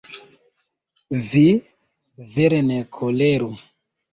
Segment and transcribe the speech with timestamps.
[1.27, 1.43] Vi,
[2.33, 3.53] vere, ne koleru.